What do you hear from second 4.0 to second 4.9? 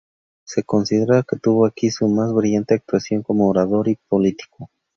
político.